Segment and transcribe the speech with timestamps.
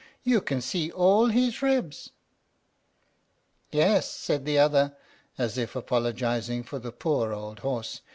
[0.23, 2.09] You can see all his ribs."
[3.71, 4.97] "Yes," said the other,
[5.37, 8.01] as if apologizing for the poor old horse.